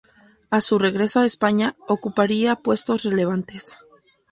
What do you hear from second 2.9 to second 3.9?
relevantes.